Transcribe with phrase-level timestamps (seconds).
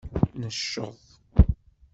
[0.41, 0.95] Necceḍ.